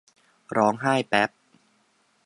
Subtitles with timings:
[0.57, 1.29] ร้องไห้แปบ